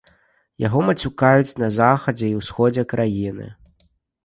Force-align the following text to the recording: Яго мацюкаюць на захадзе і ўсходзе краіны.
Яго 0.63 0.79
мацюкаюць 0.87 1.57
на 1.65 1.69
захадзе 1.77 2.33
і 2.33 2.39
ўсходзе 2.41 2.87
краіны. 2.97 3.47